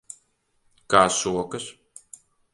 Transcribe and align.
Kā 0.93 1.03
sokas? 1.19 1.69